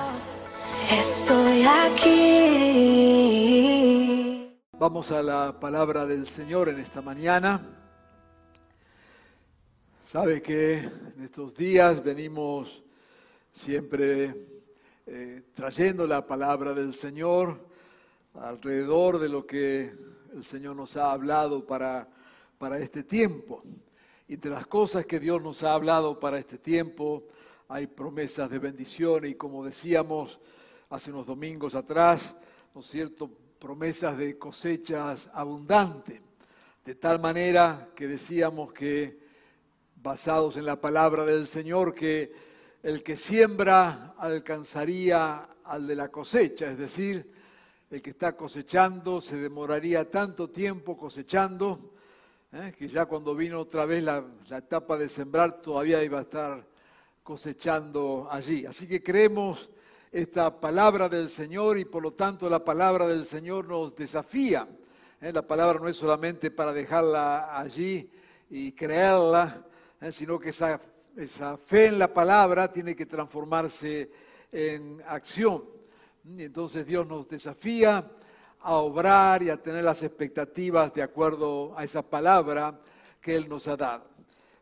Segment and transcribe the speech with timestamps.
[0.91, 2.83] Estoy aquí.
[4.73, 7.61] Vamos a la palabra del Señor en esta mañana.
[10.03, 12.83] Sabe que en estos días venimos
[13.53, 14.52] siempre
[15.05, 17.59] eh, trayendo la palabra del Señor
[18.35, 19.93] alrededor de lo que
[20.33, 22.07] el Señor nos ha hablado para,
[22.57, 23.63] para este tiempo.
[24.27, 27.23] Y de las cosas que Dios nos ha hablado para este tiempo,
[27.67, 30.39] hay promesas de bendición y como decíamos
[30.89, 32.35] hace unos domingos atrás,
[32.73, 36.21] ¿no cierto?, promesas de cosechas abundantes.
[36.85, 39.19] De tal manera que decíamos que,
[39.95, 42.52] basados en la palabra del Señor, que
[42.83, 47.31] el que siembra alcanzaría al de la cosecha, es decir,
[47.89, 51.93] el que está cosechando se demoraría tanto tiempo cosechando,
[52.51, 52.73] ¿eh?
[52.77, 56.67] que ya cuando vino otra vez la, etapa de sembrar todavía iba a estar
[57.23, 58.65] cosechando allí.
[58.65, 59.69] Así que creemos
[60.11, 64.67] esta palabra del Señor y por lo tanto la palabra del Señor nos desafía.
[65.21, 65.31] ¿eh?
[65.31, 68.11] La palabra no es solamente para dejarla allí
[68.49, 69.63] y creerla,
[70.01, 70.11] ¿eh?
[70.11, 70.81] sino que esa
[71.15, 74.09] esa fe en la palabra tiene que transformarse
[74.51, 75.63] en acción.
[76.25, 78.09] Y entonces Dios nos desafía
[78.59, 82.79] a obrar y a tener las expectativas de acuerdo a esa palabra
[83.19, 84.09] que Él nos ha dado.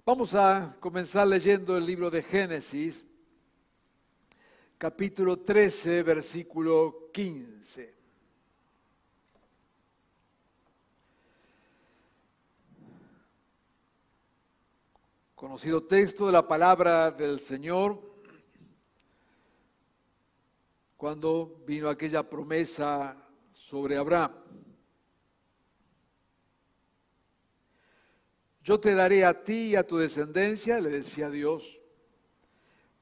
[0.06, 3.06] Vamos a comenzar leyendo el libro de Génesis,
[4.78, 8.01] capítulo 13, versículo 15.
[15.42, 18.00] Conocido texto de la palabra del Señor,
[20.96, 23.18] cuando vino aquella promesa
[23.52, 24.34] sobre Abraham.
[28.64, 31.82] Yo te daré a ti y a tu descendencia, le decía Dios,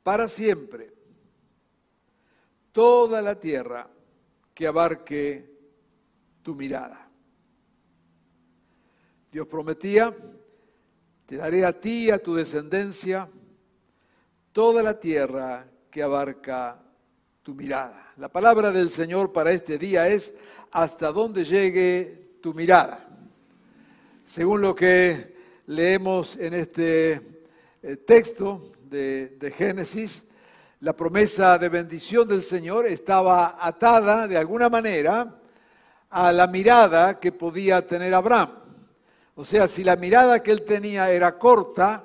[0.01, 0.93] para siempre,
[2.71, 3.89] toda la tierra
[4.53, 5.57] que abarque
[6.41, 7.11] tu mirada.
[9.29, 10.15] Dios prometía
[11.29, 13.29] te daré a ti y a tu descendencia
[14.51, 16.81] toda la tierra que abarca
[17.43, 18.13] tu mirada.
[18.17, 20.33] La palabra del Señor para este día es
[20.71, 23.07] hasta donde llegue tu mirada.
[24.25, 25.35] Según lo que
[25.67, 27.21] leemos en este
[27.83, 30.23] eh, texto de, de Génesis,
[30.79, 35.39] la promesa de bendición del Señor estaba atada de alguna manera
[36.09, 38.58] a la mirada que podía tener Abraham.
[39.39, 42.03] O sea, si la mirada que él tenía era corta,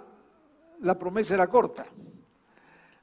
[0.83, 1.85] la promesa era corta.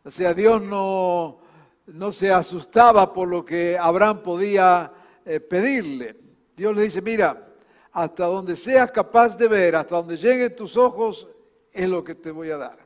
[0.06, 1.40] O sea, Dios no,
[1.88, 4.90] no se asustaba por lo que Abraham podía
[5.26, 6.16] eh, pedirle.
[6.56, 7.46] Dios le dice, mira,
[7.92, 11.28] hasta donde seas capaz de ver, hasta donde lleguen tus ojos,
[11.74, 12.78] es lo que te voy a dar.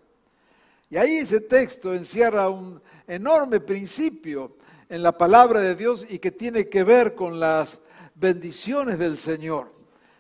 [0.89, 4.57] Y ahí ese texto encierra un enorme principio
[4.89, 7.79] en la palabra de Dios y que tiene que ver con las
[8.15, 9.74] bendiciones del Señor.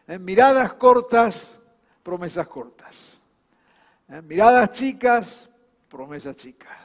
[0.07, 0.19] ¿Eh?
[0.19, 1.57] miradas cortas,
[2.03, 3.19] promesas cortas.
[4.07, 4.21] ¿Eh?
[4.21, 5.49] miradas chicas,
[5.89, 6.77] promesas chicas.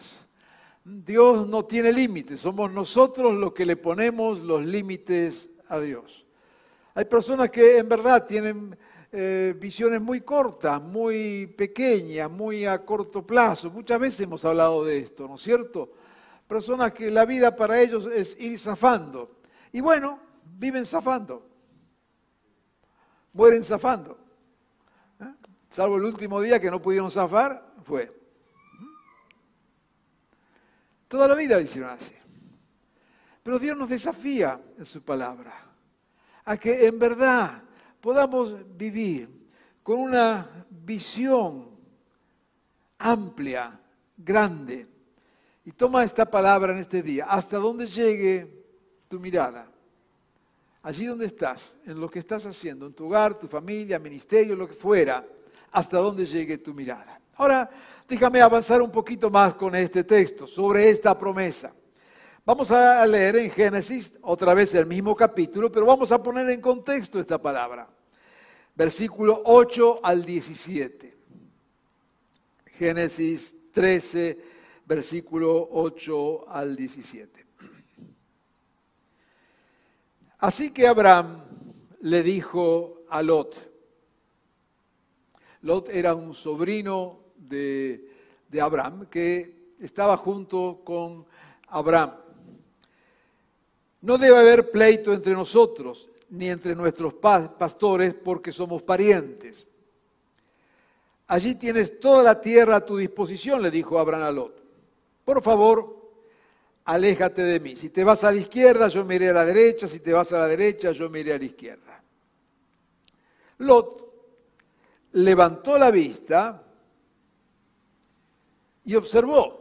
[0.82, 6.25] Dios no tiene límites, somos nosotros los que le ponemos los límites a Dios.
[6.94, 8.76] Hay personas que en verdad tienen
[9.12, 13.70] eh, visiones muy cortas, muy pequeñas, muy a corto plazo.
[13.70, 15.92] Muchas veces hemos hablado de esto, ¿no es cierto?
[16.48, 19.37] Personas que la vida para ellos es ir zafando.
[19.72, 20.19] Y bueno,
[20.58, 21.50] viven zafando
[23.32, 24.18] mueren zafando.
[25.20, 25.34] ¿Eh?
[25.70, 28.08] Salvo el último día que no pudieron zafar, fue.
[31.08, 32.12] Toda la vida lo hicieron así.
[33.42, 35.52] Pero Dios nos desafía en su palabra
[36.44, 37.62] a que en verdad
[38.00, 39.48] podamos vivir
[39.82, 41.70] con una visión
[42.99, 43.81] amplia,
[44.16, 44.87] grande.
[45.64, 48.64] Y toma esta palabra en este día, hasta donde llegue
[49.08, 49.70] tu mirada
[50.82, 54.69] allí donde estás, en lo que estás haciendo, en tu hogar, tu familia, ministerio, lo
[54.69, 55.27] que fuera,
[55.71, 57.21] hasta donde llegue tu mirada.
[57.37, 57.71] Ahora,
[58.09, 61.73] déjame avanzar un poquito más con este texto, sobre esta promesa.
[62.44, 66.61] Vamos a leer en Génesis otra vez el mismo capítulo, pero vamos a poner en
[66.61, 67.88] contexto esta palabra.
[68.75, 71.17] Versículo 8 al 17.
[72.79, 74.38] Génesis 13,
[74.87, 77.50] versículo 8 al 17.
[80.40, 81.44] Así que Abraham
[82.00, 83.54] le dijo a Lot,
[85.60, 88.08] Lot era un sobrino de,
[88.58, 91.26] Abraham que estaba junto con
[91.69, 92.14] Abraham.
[94.00, 99.66] No debe haber pleito entre nosotros, ni entre nuestros pastores, porque somos parientes.
[101.26, 104.62] Allí tienes toda la tierra a tu disposición, le dijo Abraham a Lot.
[105.22, 106.00] Por favor,
[106.90, 107.76] aléjate de mí.
[107.76, 109.87] Si te vas a la izquierda, yo me iré a la derecha.
[109.87, 112.02] Si te vas a la derecha, yo me iré a la izquierda.
[113.58, 114.12] Lot
[115.12, 116.64] levantó la vista
[118.84, 119.60] y observó.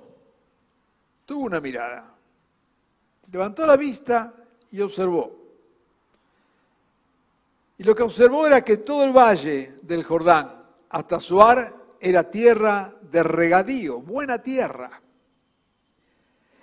[1.25, 2.15] Tuvo una mirada.
[3.31, 4.33] Levantó la vista
[4.71, 5.37] y observó.
[7.77, 12.95] Y lo que observó era que todo el valle del Jordán hasta Suar era tierra
[13.03, 14.99] de regadío, buena tierra.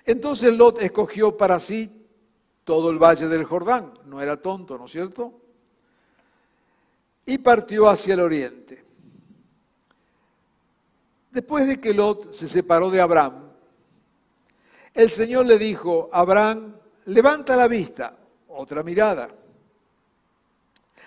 [0.07, 2.07] Entonces Lot escogió para sí
[2.63, 5.33] todo el valle del Jordán, no era tonto, ¿no es cierto?
[7.27, 8.85] Y partió hacia el oriente.
[11.33, 13.51] Después de que Lot se separó de Abraham,
[14.95, 16.77] el Señor le dijo, Abraham,
[17.07, 18.17] levanta la vista,
[18.49, 19.29] otra mirada,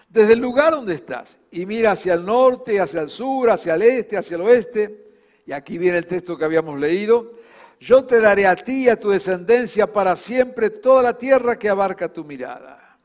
[0.09, 3.81] desde el lugar donde estás y mira hacia el norte, hacia el sur, hacia el
[3.81, 5.07] este, hacia el oeste,
[5.45, 7.38] y aquí viene el texto que habíamos leído,
[7.79, 11.69] yo te daré a ti y a tu descendencia para siempre toda la tierra que
[11.69, 12.97] abarca tu mirada.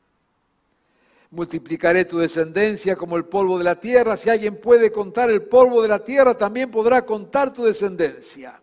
[1.31, 4.17] Multiplicaré tu descendencia como el polvo de la tierra.
[4.17, 8.61] Si alguien puede contar el polvo de la tierra, también podrá contar tu descendencia.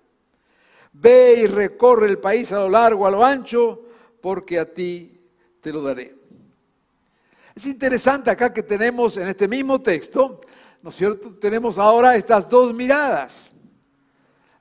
[0.93, 3.83] Ve y recorre el país a lo largo, a lo ancho,
[4.21, 5.19] porque a ti
[5.61, 6.15] te lo daré.
[7.55, 10.41] Es interesante acá que tenemos en este mismo texto,
[10.83, 11.35] ¿no es cierto?
[11.35, 13.52] Tenemos ahora estas dos miradas.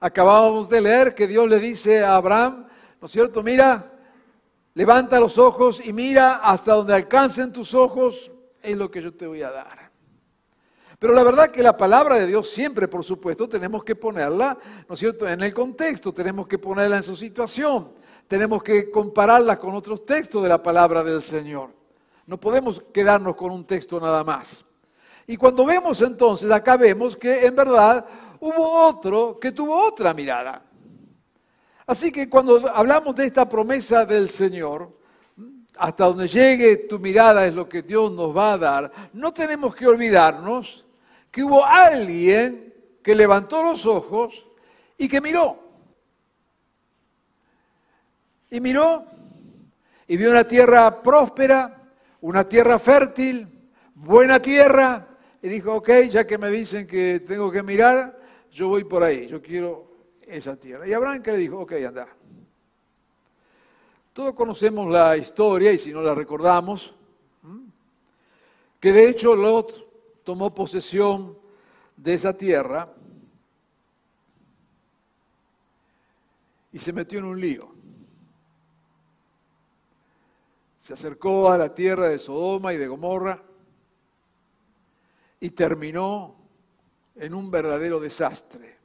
[0.04, 2.66] Acabábamos de leer que Dios le dice a Abraham,
[3.00, 3.44] ¿no es cierto?
[3.44, 3.92] Mira,
[4.74, 8.32] levanta los ojos y mira hasta donde alcancen tus ojos,
[8.64, 9.92] es lo que yo te voy a dar.
[10.98, 14.58] Pero la verdad que la palabra de Dios siempre, por supuesto, tenemos que ponerla,
[14.90, 17.94] ¿no es cierto?, en el contexto, tenemos que ponerla en su situación,
[18.28, 21.70] tenemos que compararla con otros textos de la palabra del Señor.
[22.26, 24.66] No podemos quedarnos con un texto nada más.
[25.28, 28.04] Y cuando vemos entonces, acá vemos que en verdad
[28.42, 30.64] hubo otro que tuvo otra mirada.
[31.86, 34.98] Así que cuando hablamos de esta promesa del Señor,
[35.78, 39.74] hasta donde llegue tu mirada es lo que Dios nos va a dar, no tenemos
[39.76, 40.86] que olvidarnos
[41.30, 44.46] que hubo alguien que levantó los ojos
[44.98, 45.58] y que miró.
[48.50, 49.06] Y miró
[50.08, 51.90] y vio una tierra próspera,
[52.20, 53.48] una tierra fértil,
[53.96, 55.08] buena tierra,
[55.42, 58.21] y dijo, ok, ya que me dicen que tengo que mirar,
[58.52, 59.88] yo voy por ahí, yo quiero
[60.22, 60.88] esa tierra.
[60.88, 62.08] Y Abraham que le dijo, ok, anda.
[64.14, 66.94] Todos conocemos la historia y si no la recordamos,
[68.80, 71.38] que de hecho Lot tomó posesión
[71.96, 72.94] de esa tierra
[76.74, 77.72] y se metió en un lío.
[80.78, 83.42] Se acercó a la tierra de Sodoma y de Gomorra
[85.40, 86.41] y terminó
[87.22, 88.78] en un verdadero desastre,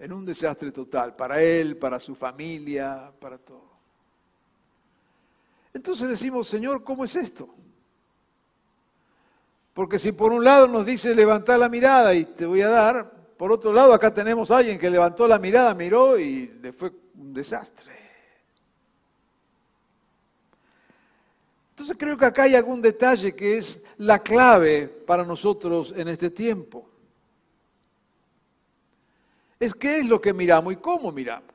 [0.00, 3.68] en un desastre total, para él, para su familia, para todo.
[5.72, 7.48] Entonces decimos, Señor, ¿cómo es esto?
[9.72, 13.12] Porque si por un lado nos dice levantar la mirada y te voy a dar,
[13.36, 16.92] por otro lado acá tenemos a alguien que levantó la mirada, miró y le fue
[17.14, 17.97] un desastre.
[21.78, 26.28] Entonces creo que acá hay algún detalle que es la clave para nosotros en este
[26.28, 26.90] tiempo.
[29.60, 31.54] Es qué es lo que miramos y cómo miramos.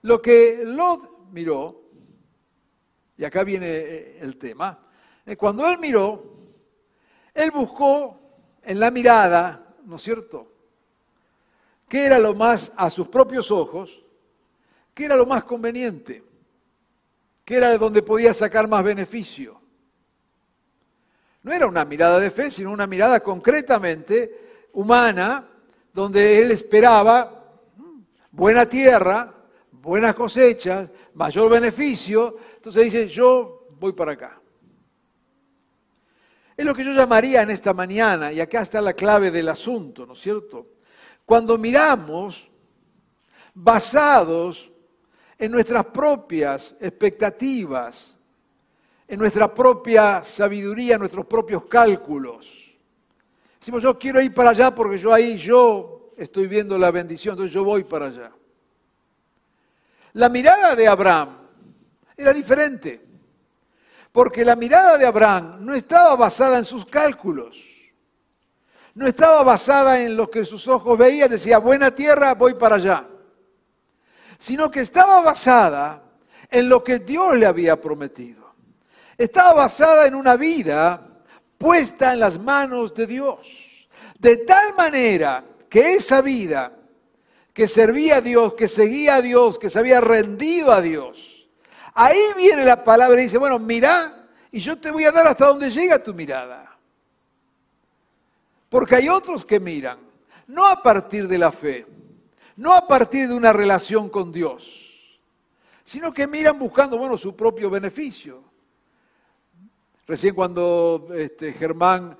[0.00, 1.82] Lo que Lot miró,
[3.16, 4.76] y acá viene eh, el tema,
[5.38, 6.34] cuando él miró,
[7.32, 8.18] él buscó
[8.64, 10.50] en la mirada, ¿no es cierto?,
[11.88, 14.02] qué era lo más a sus propios ojos,
[14.92, 16.31] qué era lo más conveniente
[17.44, 19.60] que era de donde podía sacar más beneficio.
[21.42, 25.48] No era una mirada de fe, sino una mirada concretamente humana,
[25.92, 29.34] donde él esperaba mm, buena tierra,
[29.70, 32.36] buenas cosechas, mayor beneficio.
[32.56, 34.40] Entonces dice, yo voy para acá.
[36.56, 40.06] Es lo que yo llamaría en esta mañana, y acá está la clave del asunto,
[40.06, 40.64] ¿no es cierto?
[41.24, 42.48] Cuando miramos
[43.54, 44.71] basados
[45.42, 48.14] en nuestras propias expectativas,
[49.08, 52.76] en nuestra propia sabiduría, en nuestros propios cálculos.
[53.58, 57.52] Decimos, yo quiero ir para allá porque yo ahí, yo estoy viendo la bendición, entonces
[57.52, 58.30] yo voy para allá.
[60.12, 61.36] La mirada de Abraham
[62.16, 63.04] era diferente,
[64.12, 67.58] porque la mirada de Abraham no estaba basada en sus cálculos,
[68.94, 73.08] no estaba basada en lo que sus ojos veían, decía, buena tierra, voy para allá
[74.42, 76.02] sino que estaba basada
[76.50, 78.52] en lo que Dios le había prometido.
[79.16, 81.00] Estaba basada en una vida
[81.56, 83.86] puesta en las manos de Dios.
[84.18, 86.72] De tal manera que esa vida
[87.52, 91.46] que servía a Dios, que seguía a Dios, que se había rendido a Dios,
[91.94, 95.46] ahí viene la palabra y dice, bueno, mira, y yo te voy a dar hasta
[95.46, 96.76] donde llega tu mirada.
[98.68, 100.00] Porque hay otros que miran,
[100.48, 101.86] no a partir de la fe,
[102.62, 105.20] no a partir de una relación con Dios,
[105.84, 108.40] sino que miran buscando, bueno, su propio beneficio.
[110.06, 112.16] Recién cuando este, Germán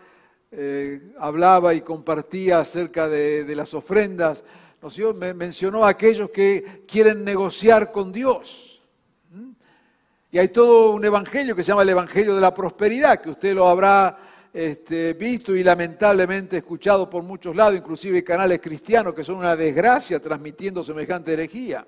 [0.51, 4.43] eh, hablaba y compartía acerca de, las ofrendas,
[4.83, 8.83] nos me mencionó a aquellos que quieren negociar con Dios.
[9.31, 9.53] ¿Mm?
[10.33, 13.55] Y hay todo un evangelio que se llama el Evangelio de la Prosperidad, que usted
[13.55, 14.19] lo habrá
[14.53, 20.21] este, visto y lamentablemente escuchado por muchos lados, inclusive canales cristianos que son una desgracia
[20.21, 21.87] transmitiendo semejante herejía.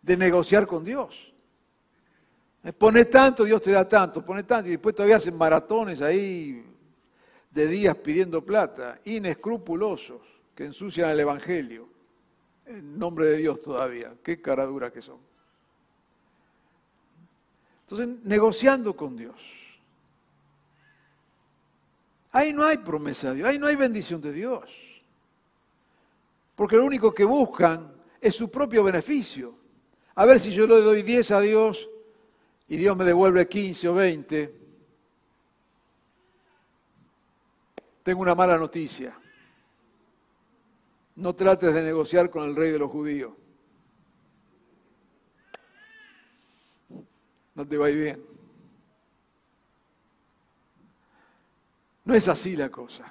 [0.00, 1.32] De negociar con Dios.
[2.78, 6.64] Pone tanto, Dios te da tanto, pone tanto, y después todavía hacen maratones ahí
[7.50, 10.20] de días pidiendo plata, inescrupulosos
[10.54, 11.88] que ensucian el Evangelio.
[12.66, 14.14] En nombre de Dios todavía.
[14.22, 15.18] Qué cara dura que son.
[17.82, 19.36] Entonces, negociando con Dios.
[22.34, 24.68] Ahí no hay promesa de Dios, ahí no hay bendición de Dios.
[26.56, 29.54] Porque lo único que buscan es su propio beneficio.
[30.16, 31.88] A ver si yo le doy 10 a Dios
[32.66, 34.54] y Dios me devuelve 15 o 20.
[38.02, 39.16] Tengo una mala noticia.
[41.14, 43.32] No trates de negociar con el rey de los judíos.
[47.54, 48.33] No te va a ir bien.
[52.04, 53.04] No es así la cosa.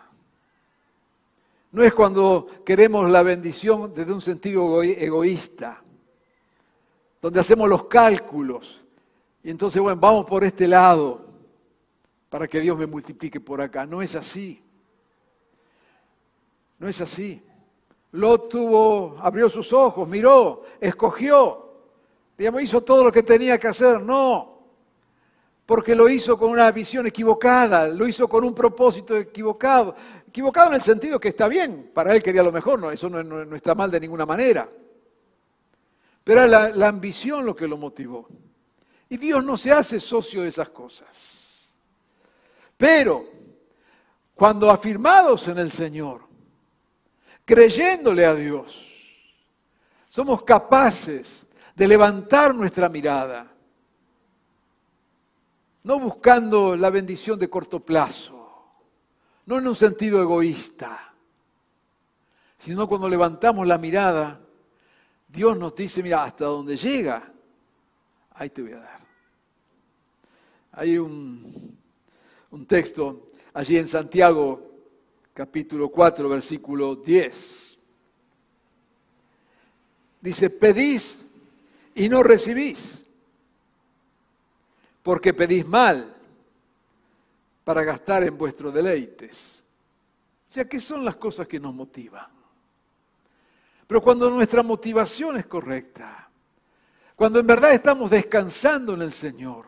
[1.72, 5.82] No es cuando queremos la bendición desde un sentido egoísta,
[7.22, 8.84] donde hacemos los cálculos
[9.44, 11.26] y entonces, bueno, vamos por este lado
[12.30, 13.86] para que Dios me multiplique por acá.
[13.86, 14.64] No es así.
[16.80, 17.44] No es así.
[18.14, 21.74] Lot tuvo, abrió sus ojos, miró, escogió,
[22.38, 24.02] digamos, hizo todo lo que tenía que hacer.
[24.02, 24.52] No,
[25.65, 29.96] porque lo hizo con una visión equivocada, lo hizo con un propósito equivocado.
[30.27, 33.55] Equivocado en el sentido que está bien, para él quería lo mejor, no, eso no,
[33.55, 34.67] está mal de ninguna manera.
[36.24, 38.27] Pero era la ambición lo que lo motivó.
[39.10, 41.70] Y Dios no se hace socio de esas cosas.
[42.75, 43.29] Pero
[44.34, 46.22] cuando afirmados en el Señor,
[47.46, 48.91] creyéndole a Dios,
[50.08, 53.52] somos capaces de levantar nuestra mirada,
[55.84, 58.40] no buscando la bendición de corto plazo,
[59.46, 61.13] no en un sentido egoísta,
[62.58, 64.40] sino cuando levantamos la mirada,
[65.28, 67.34] Dios nos dice, mira, hasta donde llega,
[68.36, 69.00] ahí te voy a dar.
[70.74, 71.78] Hay un,
[72.52, 74.72] un texto allí en Santiago
[75.34, 77.78] capítulo 4, versículo 10.
[80.22, 81.20] Dice, pedís
[81.96, 83.02] y no recibís,
[85.03, 86.15] porque pedís mal
[87.63, 89.63] para gastar en vuestros deleites.
[90.50, 92.27] O sea, ¿qué son las cosas que nos motivan?
[93.86, 96.29] Pero cuando nuestra motivación es correcta,
[97.15, 99.67] cuando en verdad estamos descansando en el Señor,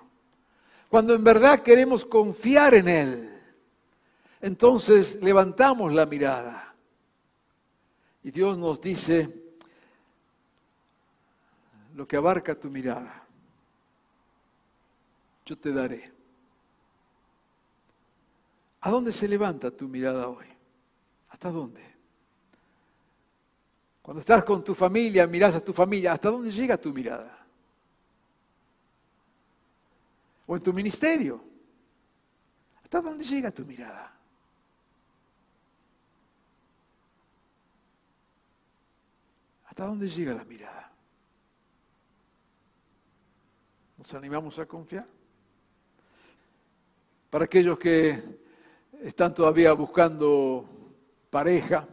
[0.90, 3.42] cuando en verdad queremos confiar en Él,
[4.42, 6.74] entonces levantamos la mirada
[8.24, 9.30] y Dios nos dice
[11.96, 13.25] lo que abarca tu mirada.
[15.46, 16.12] Yo te daré.
[18.82, 20.46] ¿A dónde se levanta tu mirada hoy?
[21.30, 21.96] ¿Hasta dónde?
[24.02, 27.46] Cuando estás con tu familia, miras a tu familia, ¿hasta dónde llega tu mirada?
[30.46, 31.44] ¿O en tu ministerio?
[32.84, 34.16] ¿Hasta dónde llega tu mirada?
[39.66, 40.92] ¿Hasta dónde llega la mirada?
[43.98, 45.15] ¿Nos animamos a confiar?
[47.36, 48.24] Para aquellos que
[49.02, 50.64] están todavía buscando
[51.30, 51.86] pareja,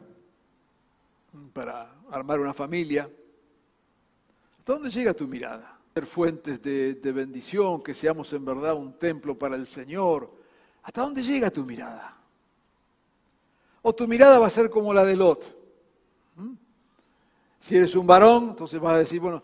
[1.52, 3.10] para armar una familia,
[4.56, 5.80] ¿hasta dónde llega tu mirada?
[5.94, 10.30] Ser fuentes de, bendición, que seamos en verdad un templo para el Señor.
[10.80, 12.16] ¿Hasta dónde llega tu mirada?
[13.82, 15.56] O tu mirada va a ser como la de Lot
[17.58, 19.42] si eres un varón, entonces vas a decir, bueno,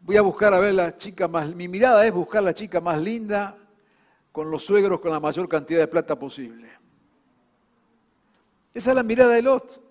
[0.00, 3.00] voy a buscar a ver la chica más, mi mirada es buscar la chica más
[3.00, 3.56] linda
[4.36, 6.68] con los suegros con la mayor cantidad de plata posible.
[8.74, 9.82] Esa es la mirada de Lot.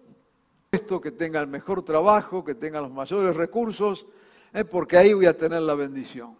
[1.01, 4.05] que tenga el mejor trabajo, que tenga los mayores recursos,
[4.53, 6.37] eh, porque ahí voy a tener la bendición.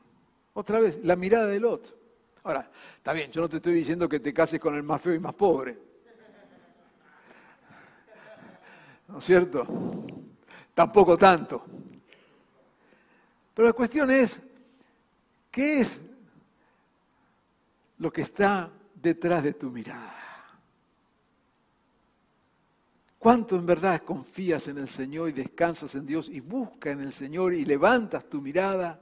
[0.54, 1.96] Otra vez, la mirada del otro.
[2.44, 5.16] Ahora, está bien, yo no te estoy diciendo que te cases con el más feo
[5.16, 5.76] y más pobre.
[9.08, 9.66] ¿No es cierto?
[10.76, 11.66] Tampoco tanto.
[13.56, 14.40] Pero la cuestión es,
[15.50, 16.02] ¿qué es
[17.98, 20.25] lo que está detrás de tu mirada?
[23.18, 27.12] ¿Cuánto en verdad confías en el Señor y descansas en Dios y buscas en el
[27.12, 29.02] Señor y levantas tu mirada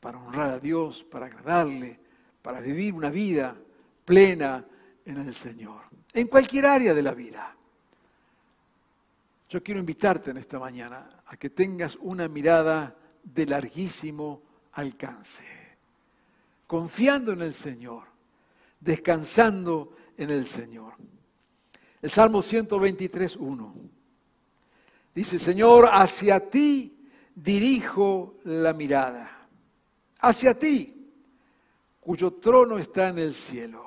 [0.00, 2.00] para honrar a Dios, para agradarle,
[2.42, 3.56] para vivir una vida
[4.04, 4.64] plena
[5.04, 5.82] en el Señor?
[6.12, 7.54] En cualquier área de la vida.
[9.48, 14.42] Yo quiero invitarte en esta mañana a que tengas una mirada de larguísimo
[14.72, 15.44] alcance,
[16.68, 18.04] confiando en el Señor,
[18.78, 20.92] descansando en el Señor.
[22.00, 23.74] El Salmo 123, 1.
[25.14, 29.48] Dice, Señor, hacia ti dirijo la mirada.
[30.20, 31.10] Hacia ti,
[31.98, 33.84] cuyo trono está en el cielo.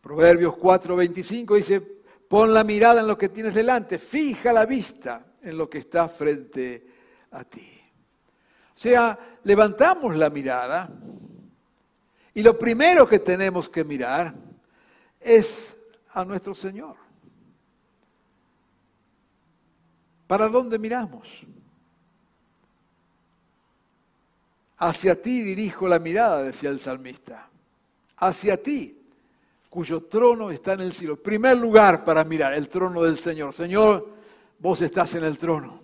[0.00, 5.34] Proverbios 4, 25 dice, pon la mirada en lo que tienes delante, fija la vista
[5.42, 6.86] en lo que está frente
[7.32, 7.79] a ti.
[8.80, 10.88] Sea, levantamos la mirada
[12.32, 14.34] y lo primero que tenemos que mirar
[15.20, 15.76] es
[16.12, 16.96] a nuestro Señor.
[20.26, 21.28] ¿Para dónde miramos?
[24.78, 27.50] Hacia ti dirijo la mirada, decía el salmista.
[28.16, 28.98] Hacia ti,
[29.68, 31.22] cuyo trono está en el cielo.
[31.22, 33.52] Primer lugar para mirar, el trono del Señor.
[33.52, 34.08] Señor,
[34.58, 35.79] vos estás en el trono.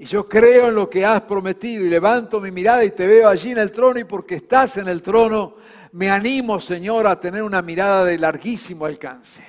[0.00, 3.28] Y yo creo en lo que has prometido y levanto mi mirada y te veo
[3.28, 5.56] allí en el trono y porque estás en el trono,
[5.92, 9.44] me animo, Señor, a tener una mirada de larguísimo alcance.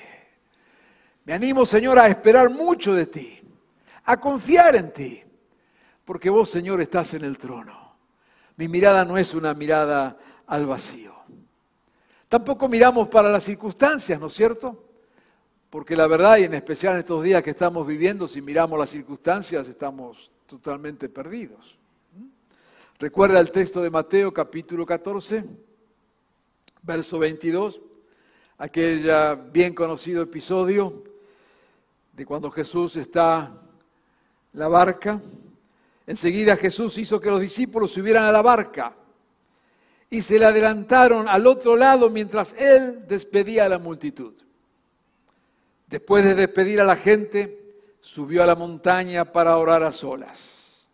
[1.23, 3.41] Me animo, Señor, a esperar mucho de ti,
[4.03, 5.23] a confiar en ti,
[6.03, 7.95] porque vos, Señor, estás en el trono.
[8.57, 11.15] Mi mirada no es una mirada al vacío.
[12.27, 14.83] Tampoco miramos para las circunstancias, ¿no es cierto?
[15.69, 18.89] Porque la verdad, y en especial en estos días que estamos viviendo, si miramos las
[18.89, 21.77] circunstancias, estamos totalmente perdidos.
[22.99, 25.45] Recuerda el texto de Mateo capítulo 14
[26.81, 27.79] verso 22,
[28.57, 29.09] aquel
[29.53, 31.05] bien conocido episodio
[32.11, 33.61] de cuando Jesús está
[34.53, 35.21] en la barca.
[36.05, 38.93] Enseguida Jesús hizo que los discípulos subieran a la barca
[40.09, 44.33] y se le adelantaron al otro lado mientras él despedía a la multitud.
[45.87, 47.60] Después de despedir a la gente,
[48.01, 50.87] subió a la montaña para orar a solas.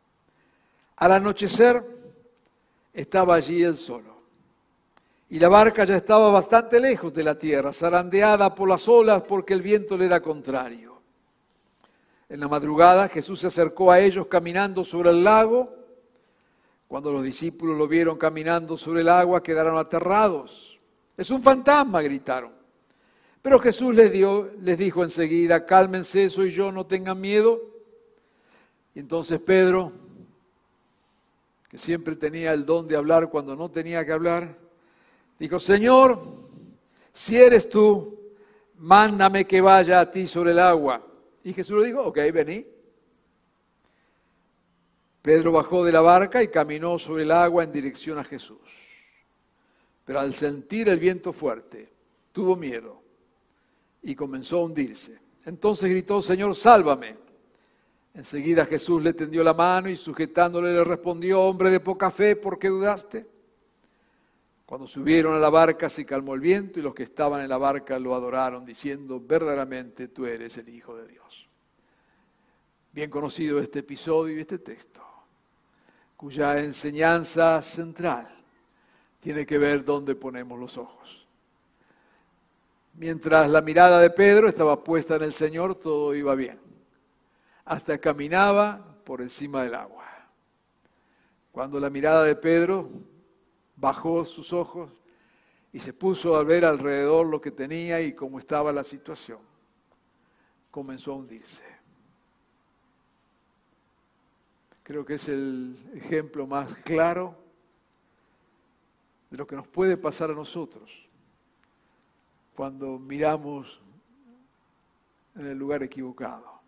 [0.97, 1.83] Al anochecer
[2.93, 4.17] estaba allí él solo.
[5.29, 9.53] Y la barca ya estaba bastante lejos de la tierra, zarandeada por las olas porque
[9.53, 11.01] el viento le era contrario.
[12.29, 15.73] En la madrugada Jesús se acercó a ellos caminando sobre el lago.
[16.87, 20.77] Cuando los discípulos lo vieron caminando sobre el agua, quedaron aterrados.
[21.15, 22.56] Es un fantasma, gritaron.
[23.41, 27.61] Pero Jesús les, dio, les dijo enseguida, cálmense, soy yo, no tengan miedo.
[28.93, 29.91] Y entonces Pedro,
[31.69, 34.57] que siempre tenía el don de hablar cuando no tenía que hablar,
[35.39, 36.19] Dijo, Señor,
[37.13, 38.17] si eres tú,
[38.77, 41.05] mándame que vaya a ti sobre el agua.
[41.43, 42.65] Y Jesús le dijo, ok, vení.
[45.21, 48.57] Pedro bajó de la barca y caminó sobre el agua en dirección a Jesús.
[50.05, 51.91] Pero al sentir el viento fuerte,
[52.31, 52.96] tuvo miedo
[54.01, 55.19] y comenzó a hundirse.
[55.45, 57.15] Entonces gritó, Señor, sálvame.
[58.13, 62.57] Enseguida Jesús le tendió la mano y sujetándole le respondió, hombre de poca fe, ¿por
[62.57, 63.27] qué dudaste?
[64.65, 67.57] Cuando subieron a la barca se calmó el viento y los que estaban en la
[67.57, 71.47] barca lo adoraron diciendo, verdaderamente tú eres el Hijo de Dios.
[72.91, 75.01] Bien conocido este episodio y este texto,
[76.17, 78.27] cuya enseñanza central
[79.21, 81.16] tiene que ver dónde ponemos los ojos.
[82.97, 86.59] Mientras la mirada de Pedro estaba puesta en el Señor, todo iba bien.
[87.63, 90.03] Hasta caminaba por encima del agua.
[91.51, 92.89] Cuando la mirada de Pedro
[93.75, 94.89] bajó sus ojos
[95.71, 99.41] y se puso a ver alrededor lo que tenía y cómo estaba la situación.
[100.71, 101.63] Comenzó a hundirse.
[104.81, 107.35] Creo que es el ejemplo más claro
[109.29, 111.06] de lo que nos puede pasar a nosotros
[112.57, 113.79] cuando miramos
[115.35, 116.59] en el lugar equivocado.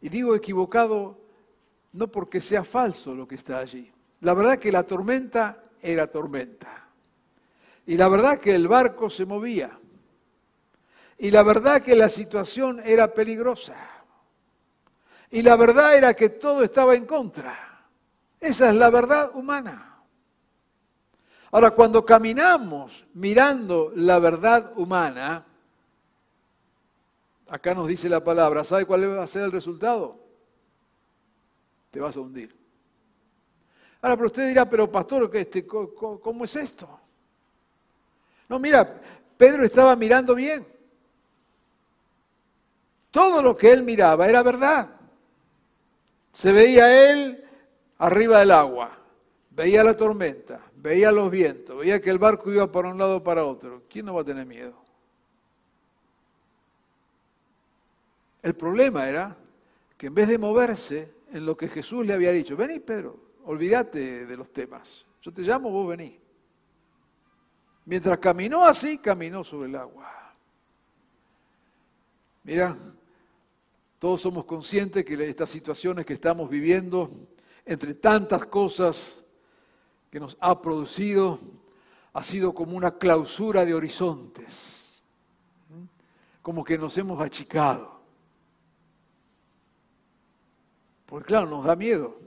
[0.00, 1.16] Y digo equivocado
[1.92, 3.88] no porque sea falso lo que está allí,
[4.22, 6.88] la verdad que la tormenta era tormenta.
[7.86, 9.78] Y la verdad que el barco se movía.
[11.18, 13.76] Y la verdad que la situación era peligrosa.
[15.30, 17.86] Y la verdad era que todo estaba en contra.
[18.40, 19.95] Esa es la verdad humana.
[21.56, 25.42] Ahora, cuando caminamos mirando la verdad humana,
[27.48, 30.18] acá nos dice la palabra, ¿sabe cuál va a ser el resultado?
[31.90, 32.54] Te vas a hundir.
[34.02, 36.90] Ahora, pero usted dirá, pero pastor, este, ¿cómo es esto?
[38.50, 39.00] No, mira,
[39.38, 40.62] Pedro estaba mirando bien.
[43.10, 44.90] Todo lo que él miraba era verdad.
[46.32, 47.42] Se veía él
[47.96, 48.90] arriba del agua,
[49.52, 53.44] veía la tormenta, veía los vientos, veía que el barco iba para un lado para
[53.44, 53.82] otro.
[53.90, 54.80] ¿Quién no va a tener miedo?
[58.40, 59.36] El problema era
[59.98, 64.26] que en vez de moverse en lo que Jesús le había dicho, vení Pedro, olvídate
[64.26, 66.16] de los temas, yo te llamo, vos vení.
[67.86, 70.08] Mientras caminó así, caminó sobre el agua.
[72.44, 72.76] Mira,
[73.98, 77.10] todos somos conscientes que estas situaciones que estamos viviendo,
[77.64, 79.25] entre tantas cosas
[80.16, 81.38] que nos ha producido,
[82.14, 85.02] ha sido como una clausura de horizontes,
[86.40, 88.00] como que nos hemos achicado.
[91.04, 92.18] Porque claro, nos da miedo.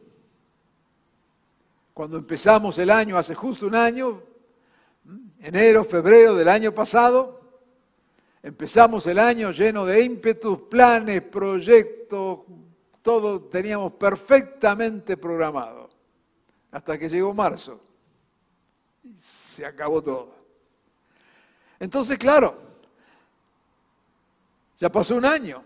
[1.91, 4.21] Cuando empezamos el año, hace justo un año,
[5.39, 7.39] enero, febrero del año pasado,
[8.43, 12.41] Empezamos el año lleno de ímpetus, planes, proyectos,
[13.01, 15.78] todo teníamos perfectamente programado.
[16.71, 17.79] Hasta que llegó marzo.
[19.03, 20.35] Y se acabó todo.
[21.79, 22.57] Entonces, claro,
[24.79, 25.63] ya pasó un año.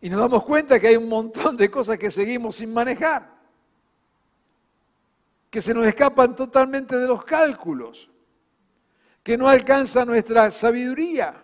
[0.00, 3.32] Y nos damos cuenta que hay un montón de cosas que seguimos sin manejar.
[5.50, 8.10] Que se nos escapan totalmente de los cálculos
[9.24, 11.42] que no alcanza nuestra sabiduría.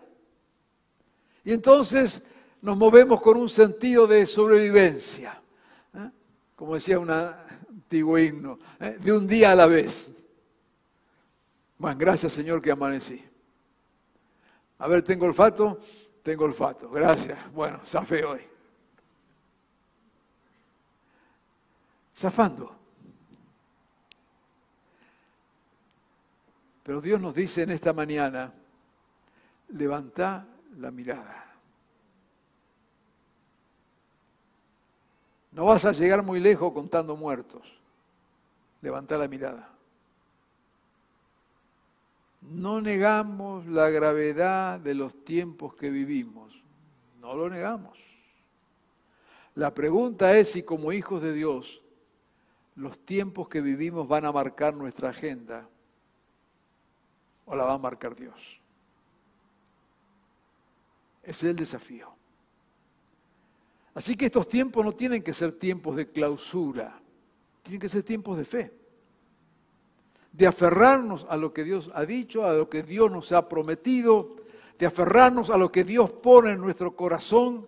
[1.43, 2.23] Y entonces
[2.61, 5.41] nos movemos con un sentido de sobrevivencia,
[5.95, 6.11] ¿eh?
[6.55, 7.11] como decía un
[7.99, 8.97] himno, ¿eh?
[9.01, 10.11] de un día a la vez.
[11.79, 13.23] Bueno, gracias Señor que amanecí.
[14.79, 15.81] A ver, ¿tengo olfato?
[16.23, 17.53] Tengo olfato, gracias.
[17.53, 18.41] Bueno, zafé hoy.
[22.15, 22.77] Zafando.
[26.83, 28.53] Pero Dios nos dice en esta mañana,
[29.69, 30.47] levanta
[30.79, 31.47] la mirada.
[35.53, 37.80] No vas a llegar muy lejos contando muertos.
[38.83, 39.69] Levanta la mirada.
[42.41, 46.63] No negamos la gravedad de los tiempos que vivimos.
[47.21, 47.99] No lo negamos.
[49.55, 51.83] La pregunta es si como hijos de Dios
[52.77, 55.69] los tiempos que vivimos van a marcar nuestra agenda
[57.45, 58.61] o la va a marcar Dios.
[61.23, 62.09] Ese es el desafío.
[63.93, 66.99] Así que estos tiempos no tienen que ser tiempos de clausura,
[67.63, 68.73] tienen que ser tiempos de fe,
[70.33, 74.37] de aferrarnos a lo que Dios ha dicho, a lo que Dios nos ha prometido,
[74.79, 77.67] de aferrarnos a lo que Dios pone en nuestro corazón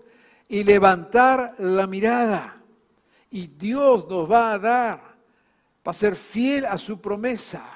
[0.48, 2.56] y levantar la mirada.
[3.30, 5.14] Y Dios nos va a dar
[5.82, 7.68] para ser fiel a su promesa.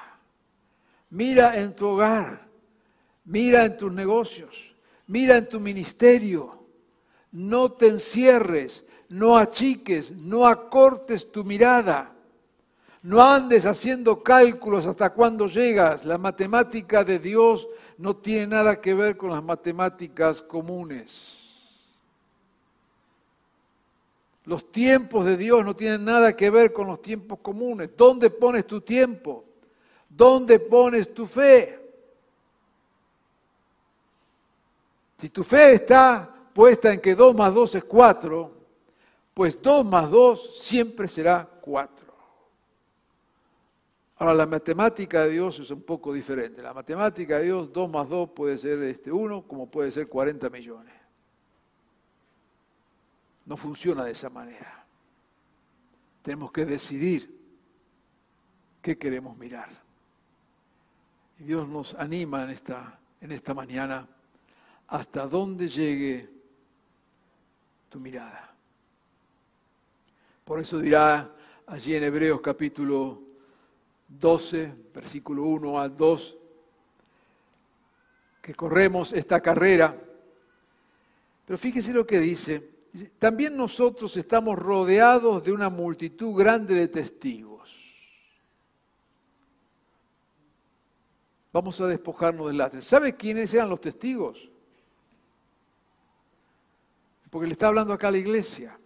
[1.09, 2.47] Mira en tu hogar,
[3.25, 4.75] mira en tus negocios,
[5.07, 6.63] mira en tu ministerio.
[7.31, 12.13] No te encierres, no achiques, no acortes tu mirada.
[13.03, 16.03] No andes haciendo cálculos hasta cuándo llegas.
[16.03, 17.67] La matemática de Dios
[17.97, 21.35] no tiene nada que ver con las matemáticas comunes.
[24.43, 27.91] Los tiempos de Dios no tienen nada que ver con los tiempos comunes.
[27.95, 29.45] ¿Dónde pones tu tiempo?
[30.09, 31.79] ¿Dónde pones tu fe?
[35.17, 38.56] Si tu fe está puesta en que 2 más 2 es 4,
[39.37, 42.11] pues 2 más 2 siempre será 4.
[44.17, 46.63] Ahora, la matemática de Dios es un poco diferente.
[46.63, 50.49] La matemática de Dios, 2 más 2 puede ser este 1, como puede ser 40
[50.49, 50.91] millones.
[53.45, 54.83] No funciona de esa manera.
[56.23, 57.39] Tenemos que decidir
[58.81, 59.69] qué queremos mirar.
[61.37, 64.07] Y Dios nos anima en esta, en esta mañana
[64.87, 66.27] hasta dónde llegue
[67.89, 68.46] tu mirada.
[70.47, 71.29] Por eso dirá
[71.65, 73.21] allí en Hebreos capítulo
[74.07, 76.37] 12, versículo 1 al 2,
[78.41, 80.01] que corremos esta carrera.
[81.45, 82.77] Pero fíjese lo que dice.
[83.19, 87.69] También nosotros estamos rodeados de una multitud grande de testigos.
[91.51, 92.81] Vamos a despojarnos del lastre.
[92.81, 94.49] ¿Sabe quiénes eran los testigos?
[97.29, 98.79] porque le está hablando acá a la iglesia.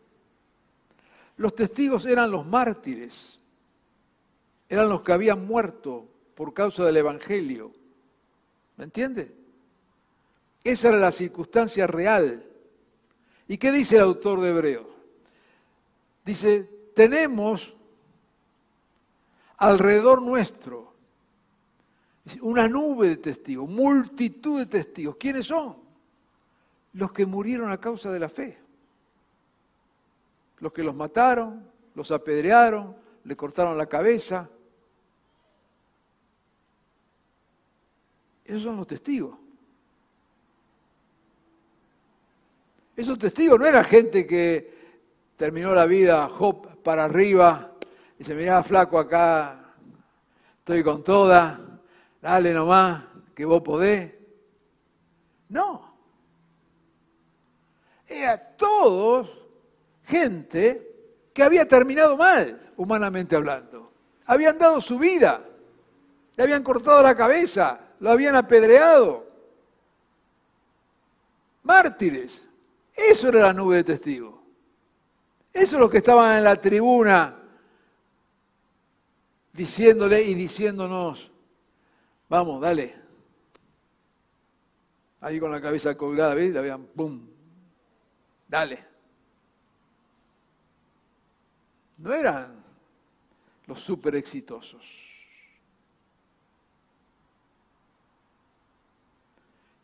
[1.38, 3.39] Los testigos eran los mártires,
[4.70, 7.72] eran los que habían muerto por causa del Evangelio.
[8.78, 9.34] ¿Me entiende?
[10.63, 12.44] Esa era la circunstancia real.
[13.48, 14.88] ¿Y qué dice el autor de Hebreos?
[16.24, 17.74] Dice, tenemos
[19.58, 20.91] alrededor nuestro
[22.41, 25.15] una nube de testigos, multitud de testigos.
[25.17, 25.76] ¿Quiénes son?
[26.94, 28.61] Los que murieron a causa de la fe.
[30.62, 32.95] Los que los mataron, los apedrearon,
[33.26, 34.50] le cortaron la cabeza.
[38.45, 39.38] Esos son los testigos.
[42.95, 44.80] Esos testigos no eran gente que
[45.36, 47.71] terminó la vida hop para arriba
[48.19, 49.74] y se miraba flaco acá,
[50.60, 51.60] estoy con toda,
[52.21, 54.13] dale nomás, que vos podés.
[55.50, 55.95] No.
[58.08, 59.40] Era todos
[60.12, 60.91] gente
[61.34, 63.91] que había terminado mal, humanamente hablando.
[64.26, 65.43] Habían dado su vida,
[66.36, 69.26] le habían cortado la cabeza, lo habían apedreado.
[71.63, 72.43] Mártires.
[72.93, 74.36] Eso era la nube de testigos.
[75.54, 77.38] Eso es lo que estaban en la tribuna
[79.54, 81.32] diciéndole y diciéndonos,
[82.30, 82.95] vamos, dale.
[85.21, 86.52] Ahí con la cabeza colgada, ¿ves?
[86.52, 87.28] La vean, ¡pum!
[88.47, 88.90] Dale.
[92.02, 92.64] No eran
[93.68, 94.84] los súper exitosos.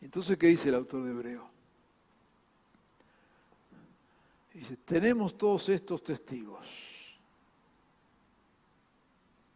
[0.00, 1.48] Entonces, ¿qué dice el autor de Hebreo?
[4.52, 6.66] Dice, tenemos todos estos testigos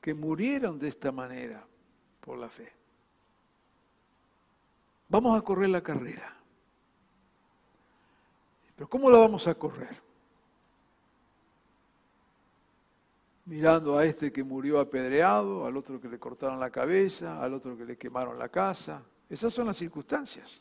[0.01, 1.67] que murieron de esta manera
[2.21, 2.73] por la fe.
[5.09, 6.37] Vamos a correr la carrera.
[8.77, 10.12] Pero ¿cómo la vamos a correr?
[13.53, 17.77] Mirando a este que murió apedreado, al otro que le cortaron la cabeza, al otro
[17.77, 19.03] que le quemaron la casa.
[19.29, 20.59] Esas son las circunstancias.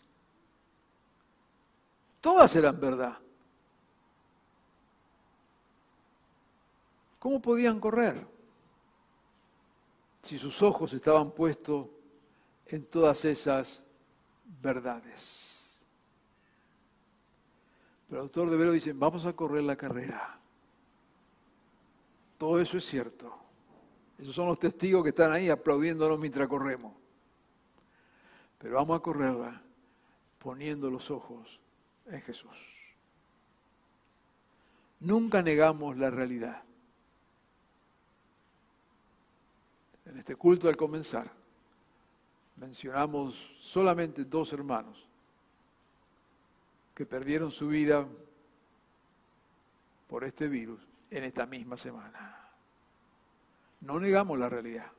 [2.20, 3.18] Todas eran verdad.
[7.18, 8.28] ¿Cómo podían correr?
[10.24, 11.88] Si sus ojos estaban puestos
[12.66, 13.82] en todas esas
[14.62, 15.48] verdades.
[18.10, 20.41] Pero el autor de Vero dice, vamos a correr la carrera.
[22.42, 23.38] Todo eso es cierto.
[24.18, 26.92] Esos son los testigos que están ahí aplaudiéndonos mientras corremos.
[28.58, 29.62] Pero vamos a correrla
[30.40, 31.60] poniendo los ojos
[32.08, 32.50] en Jesús.
[35.02, 36.64] Nunca negamos la realidad.
[40.06, 41.32] En este culto al comenzar,
[42.56, 45.08] mencionamos solamente dos hermanos
[46.96, 48.08] que perdieron su vida
[50.08, 52.50] por este virus en esta misma semana.
[53.82, 54.90] No negamos la realidad.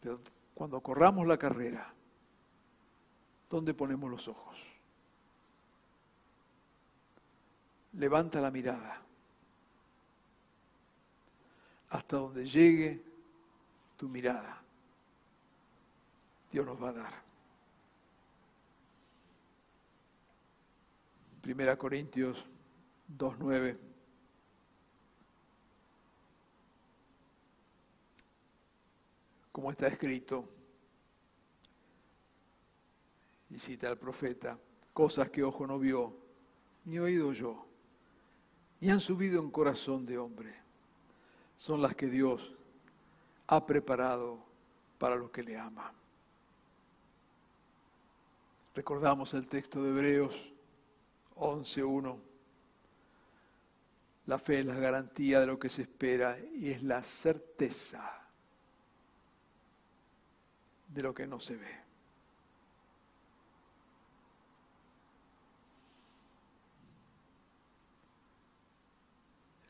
[0.00, 0.20] Pero
[0.54, 1.92] cuando corramos la carrera,
[3.48, 4.56] ¿dónde ponemos los ojos?
[7.94, 9.02] Levanta la mirada
[11.88, 13.02] hasta donde llegue
[13.96, 14.60] tu mirada.
[16.52, 17.26] Dios nos va a dar.
[21.40, 22.44] Primera Corintios
[23.08, 23.76] 2.9.
[29.52, 30.48] Como está escrito,
[33.50, 34.58] y cita al profeta,
[34.92, 36.16] cosas que ojo no vio,
[36.84, 37.66] ni oído yo,
[38.80, 40.66] ni han subido en corazón de hombre
[41.56, 42.52] son las que Dios
[43.46, 44.38] ha preparado
[44.98, 45.92] para los que le aman.
[48.74, 50.52] Recordamos el texto de Hebreos
[51.36, 52.16] 11.1.
[54.26, 58.26] La fe es la garantía de lo que se espera y es la certeza
[60.88, 61.86] de lo que no se ve.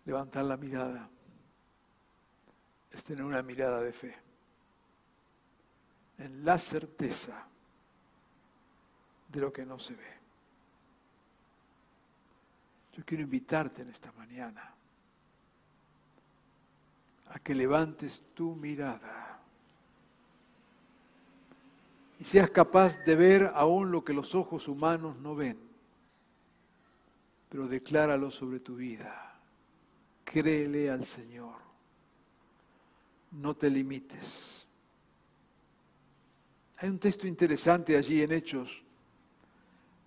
[0.07, 1.11] Levantar la mirada
[2.92, 4.16] es tener una mirada de fe,
[6.19, 7.47] en la certeza
[9.29, 10.15] de lo que no se ve.
[12.96, 14.74] Yo quiero invitarte en esta mañana
[17.28, 19.38] a que levantes tu mirada
[22.18, 25.59] y seas capaz de ver aún lo que los ojos humanos no ven,
[27.50, 29.38] pero decláralo sobre tu vida.
[30.24, 31.66] Créele al Señor
[33.32, 34.66] no te limites.
[36.78, 38.82] Hay un texto interesante allí en Hechos,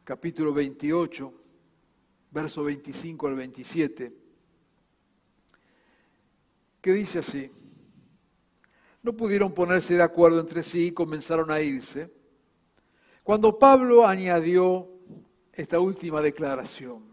[0.04, 1.34] capítulo 28,
[2.32, 4.14] verso 25 al 27,
[6.82, 7.52] que dice así,
[9.02, 12.12] no pudieron ponerse de acuerdo entre sí y comenzaron a irse,
[13.24, 14.88] cuando Pablo añadió
[15.54, 17.04] esta última declaración.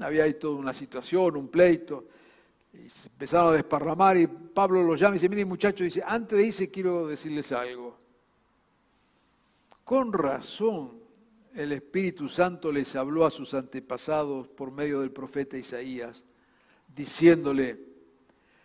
[0.00, 2.06] Había ahí toda una situación, un pleito,
[2.72, 6.46] y empezaron a desparramar y Pablo los llama y dice, miren muchachos, dice, antes de
[6.46, 7.96] irse quiero decirles algo.
[9.84, 11.01] Con razón
[11.54, 16.24] el Espíritu Santo les habló a sus antepasados por medio del profeta Isaías,
[16.94, 17.78] diciéndole,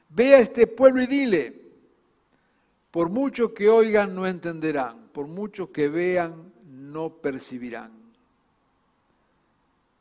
[0.10, 1.62] ve a este pueblo y dile,
[2.92, 7.92] por mucho que oigan no entenderán, por mucho que vean no percibirán,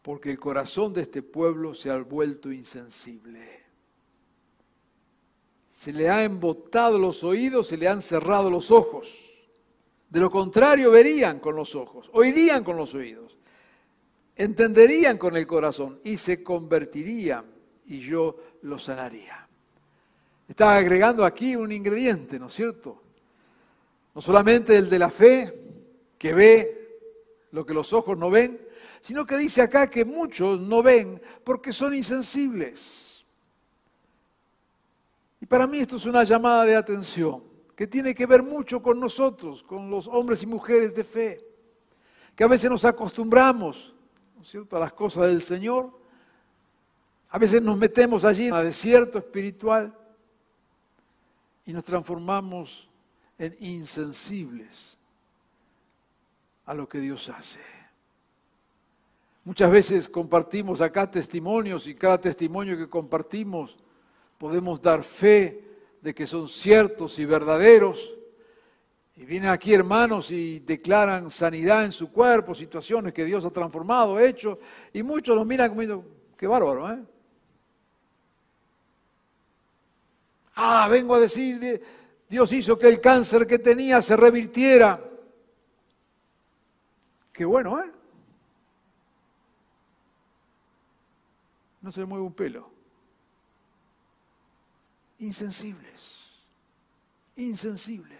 [0.02, 3.64] porque el corazón de este pueblo se ha vuelto insensible.
[5.72, 9.25] Se le ha embotado los oídos, se le han cerrado los ojos.
[10.08, 13.36] De lo contrario, verían con los ojos, oirían con los oídos,
[14.36, 17.44] entenderían con el corazón y se convertirían
[17.86, 19.48] y yo los sanaría.
[20.48, 23.02] Está agregando aquí un ingrediente, ¿no es cierto?
[24.14, 25.52] No solamente el de la fe,
[26.16, 27.00] que ve
[27.50, 28.60] lo que los ojos no ven,
[29.00, 33.24] sino que dice acá que muchos no ven porque son insensibles.
[35.40, 38.98] Y para mí esto es una llamada de atención que tiene que ver mucho con
[38.98, 41.46] nosotros, con los hombres y mujeres de fe,
[42.34, 43.94] que a veces nos acostumbramos,
[44.34, 45.90] ¿no es cierto?, a las cosas del Señor,
[47.28, 49.94] a veces nos metemos allí en el desierto espiritual
[51.66, 52.88] y nos transformamos
[53.36, 54.96] en insensibles
[56.64, 57.60] a lo que Dios hace.
[59.44, 63.76] Muchas veces compartimos acá testimonios y cada testimonio que compartimos
[64.38, 65.65] podemos dar fe
[66.00, 68.12] de que son ciertos y verdaderos.
[69.16, 74.20] Y vienen aquí hermanos y declaran sanidad en su cuerpo, situaciones que Dios ha transformado,
[74.20, 74.58] hecho,
[74.92, 76.04] y muchos los miran como diciendo,
[76.36, 77.02] qué bárbaro, ¿eh?
[80.54, 81.82] Ah, vengo a decir,
[82.28, 85.02] Dios hizo que el cáncer que tenía se revirtiera.
[87.32, 87.90] Qué bueno, ¿eh?
[91.82, 92.75] No se mueve un pelo
[95.18, 96.14] insensibles,
[97.36, 98.16] insensibles.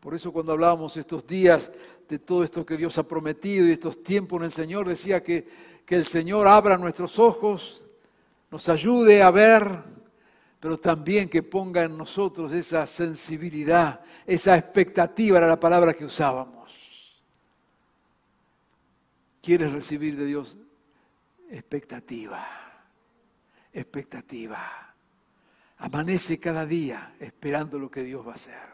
[0.00, 1.70] Por eso cuando hablábamos estos días
[2.08, 5.48] de todo esto que Dios ha prometido y estos tiempos en el Señor, decía que,
[5.86, 7.82] que el Señor abra nuestros ojos,
[8.50, 9.82] nos ayude a ver,
[10.58, 17.22] pero también que ponga en nosotros esa sensibilidad, esa expectativa, era la palabra que usábamos.
[19.40, 20.56] ¿Quieres recibir de Dios
[21.50, 22.71] expectativa?
[23.72, 24.94] Expectativa.
[25.78, 28.72] Amanece cada día esperando lo que Dios va a hacer.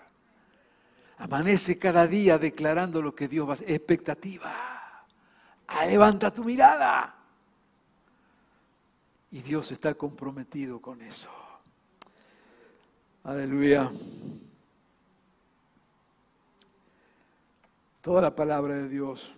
[1.19, 3.71] Amanece cada día declarando lo que Dios va a hacer.
[3.71, 5.05] Expectativa.
[5.67, 7.15] Ah, levanta tu mirada.
[9.31, 11.31] Y Dios está comprometido con eso.
[13.25, 13.91] Aleluya.
[18.01, 19.31] Toda la palabra de Dios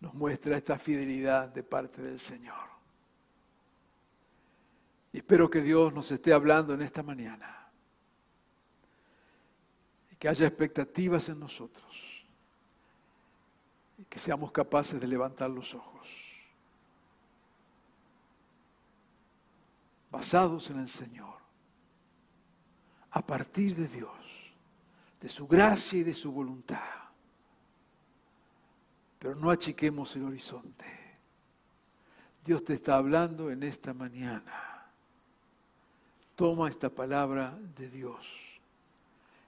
[0.00, 2.75] nos muestra esta fidelidad de parte del Señor.
[5.16, 7.70] Y espero que Dios nos esté hablando en esta mañana.
[10.12, 11.86] Y que haya expectativas en nosotros.
[13.96, 16.06] Y que seamos capaces de levantar los ojos.
[20.10, 21.38] Basados en el Señor.
[23.12, 24.20] A partir de Dios.
[25.18, 26.90] De su gracia y de su voluntad.
[29.18, 30.84] Pero no achiquemos el horizonte.
[32.44, 34.65] Dios te está hablando en esta mañana.
[36.36, 38.26] Toma esta palabra de Dios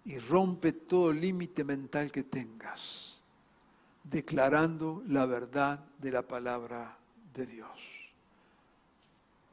[0.06, 3.20] y rompe todo límite mental que tengas,
[4.02, 6.96] declarando la verdad de la palabra
[7.34, 7.78] de Dios.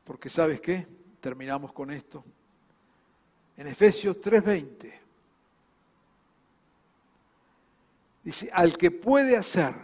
[0.06, 0.88] Porque sabes qué?
[1.20, 2.24] Terminamos con esto.
[3.58, 4.94] En Efesios 3:20
[8.24, 9.76] dice, al que puede hacer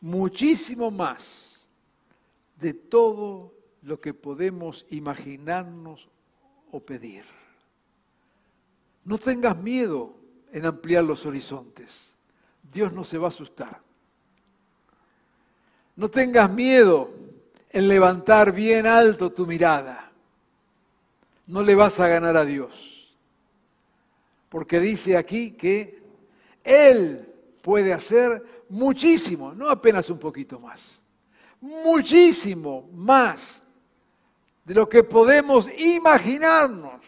[0.00, 1.66] muchísimo más
[2.60, 6.08] de todo lo que podemos imaginarnos
[6.70, 7.24] o pedir.
[9.04, 10.14] No tengas miedo
[10.52, 12.12] en ampliar los horizontes.
[12.72, 13.80] Dios no se va a asustar.
[15.96, 17.10] No tengas miedo
[17.70, 20.10] en levantar bien alto tu mirada.
[21.46, 23.14] No le vas a ganar a Dios.
[24.48, 26.02] Porque dice aquí que
[26.62, 27.26] Él
[27.62, 31.00] puede hacer muchísimo, no apenas un poquito más,
[31.60, 33.62] muchísimo más
[34.70, 37.02] de lo que podemos imaginarnos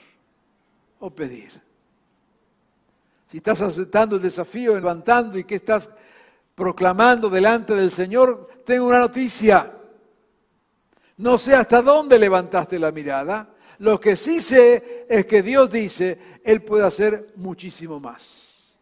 [0.98, 1.52] o pedir.
[3.28, 5.88] si estás aceptando el desafío, levantando y que estás
[6.56, 9.78] proclamando delante del Señor, tengo una noticia.
[11.18, 13.48] No sé hasta dónde levantaste la mirada.
[13.78, 18.74] Lo que sí sé es que Dios dice, Él puede hacer muchísimo más.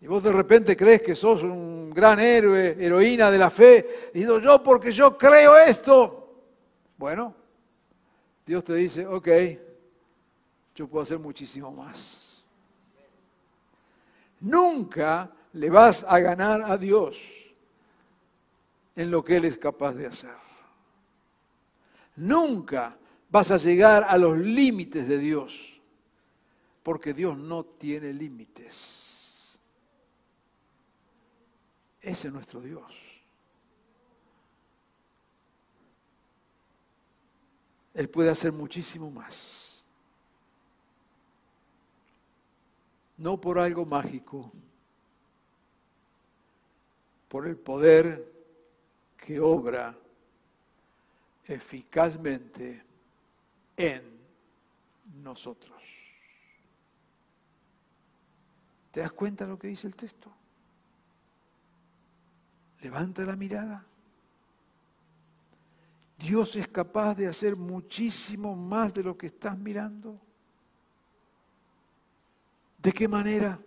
[0.00, 4.20] Y vos de repente crees que sos un gran héroe, heroína de la fe, y
[4.20, 6.19] digo yo porque yo creo esto.
[7.00, 7.34] Bueno,
[8.44, 9.28] Dios te dice, ok,
[10.74, 12.44] yo puedo hacer muchísimo más.
[14.40, 17.18] Nunca le vas a ganar a Dios
[18.94, 20.36] en lo que Él es capaz de hacer.
[22.16, 22.98] Nunca
[23.30, 25.80] vas a llegar a los límites de Dios,
[26.82, 29.06] porque Dios no tiene límites.
[32.02, 33.09] Ese es nuestro Dios.
[37.94, 39.82] Él puede hacer muchísimo más.
[43.18, 44.50] No por algo mágico,
[47.28, 48.32] por el poder
[49.16, 49.96] que obra
[51.44, 52.82] eficazmente
[53.76, 54.02] en
[55.22, 55.80] nosotros.
[58.90, 60.32] ¿Te das cuenta de lo que dice el texto?
[62.80, 63.84] Levanta la mirada.
[66.20, 70.20] Dios es capaz de hacer muchísimo más de lo que estás mirando.
[72.76, 73.58] ¿De qué manera?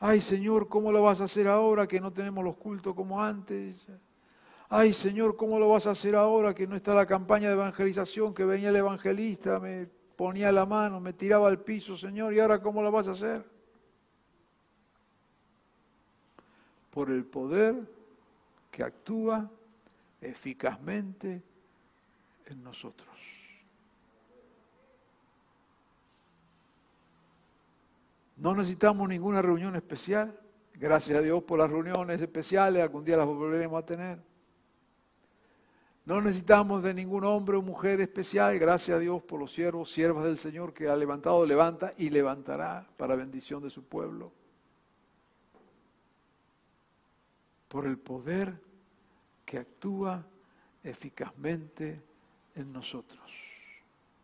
[0.00, 3.76] Ay Señor, ¿cómo lo vas a hacer ahora que no tenemos los cultos como antes?
[4.68, 8.34] Ay Señor, ¿cómo lo vas a hacer ahora que no está la campaña de evangelización,
[8.34, 12.60] que venía el evangelista, me ponía la mano, me tiraba al piso, Señor, ¿y ahora
[12.60, 13.44] cómo lo vas a hacer?
[16.90, 17.76] Por el poder
[18.72, 19.48] que actúa
[20.22, 21.42] eficazmente
[22.46, 23.08] en nosotros.
[28.36, 30.38] No necesitamos ninguna reunión especial.
[30.74, 34.18] Gracias a Dios por las reuniones especiales, algún día las volveremos a tener.
[36.04, 40.24] No necesitamos de ningún hombre o mujer especial, gracias a Dios por los siervos, siervas
[40.24, 44.32] del Señor que ha levantado, levanta y levantará para bendición de su pueblo.
[47.68, 48.71] Por el poder
[49.52, 50.24] que actúa
[50.82, 52.00] eficazmente
[52.54, 53.20] en nosotros.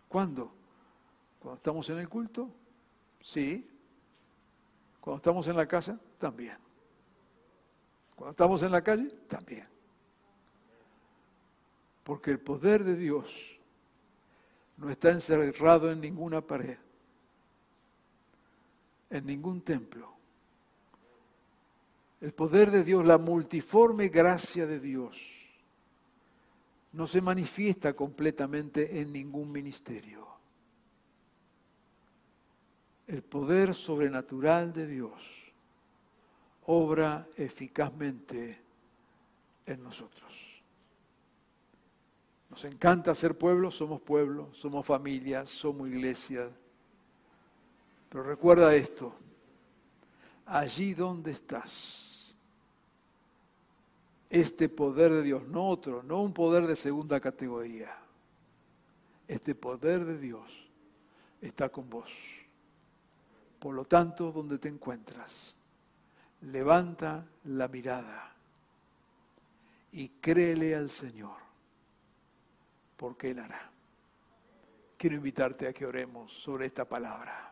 [0.09, 0.51] ¿Cuándo?
[1.39, 2.49] ¿Cuando estamos en el culto?
[3.21, 3.69] Sí,
[5.03, 6.57] cuando estamos en la casa, también.
[8.17, 9.69] Cuando estamos en la calle, también.
[12.05, 13.61] Porque el poder de Dios
[14.79, 16.79] no está encerrado en ninguna pared,
[19.11, 20.11] en ningún templo.
[22.21, 25.19] El poder de Dios, la multiforme gracia de Dios,
[26.93, 30.39] no se manifiesta completamente en ningún ministerio
[33.09, 35.13] el poder sobrenatural de Dios
[36.67, 38.61] obra eficazmente
[39.65, 40.31] en nosotros.
[42.51, 46.51] Nos encanta ser pueblo, somos pueblo, somos familia, somos iglesia.
[48.11, 49.15] Pero recuerda esto,
[50.45, 52.08] allí donde estás,
[54.31, 57.97] este poder de Dios, no otro, no un poder de segunda categoría,
[59.27, 60.69] este poder de Dios
[61.41, 62.11] está con vos.
[63.59, 65.57] Por lo tanto, donde te encuentras,
[66.43, 68.33] levanta la mirada
[69.93, 71.39] y créele al Señor,
[72.97, 73.71] porque Él hará.
[74.97, 77.48] Quiero invitarte a que oremos sobre esta palabra.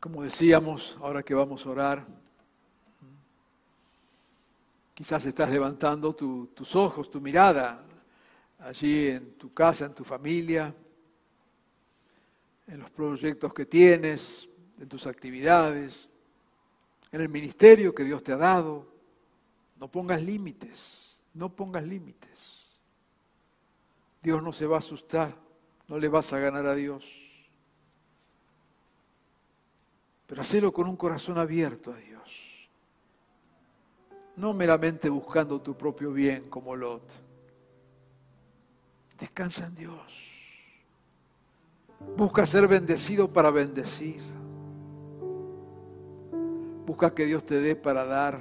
[0.00, 2.06] Como decíamos, ahora que vamos a orar,
[4.94, 7.84] quizás estás levantando tus ojos, tu mirada
[8.58, 10.74] allí en tu casa, en tu familia
[12.70, 14.48] en los proyectos que tienes,
[14.78, 16.08] en tus actividades,
[17.10, 18.86] en el ministerio que Dios te ha dado.
[19.78, 22.30] No pongas límites, no pongas límites.
[24.22, 25.34] Dios no se va a asustar,
[25.88, 27.04] no le vas a ganar a Dios.
[30.30, 32.68] Pero hacelo con un corazón abierto a Dios.
[34.36, 37.02] No meramente buscando tu propio bien como Lot.
[39.18, 40.30] Descansa en Dios.
[42.16, 44.22] Busca ser bendecido para bendecir.
[46.86, 48.40] Busca que Dios te dé para dar.